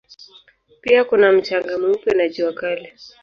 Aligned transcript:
Pia 0.81 1.03
kuna 1.03 1.31
mchanga 1.31 1.77
mweupe 1.77 2.13
na 2.13 2.27
jua 2.29 2.53
kali. 2.53 2.91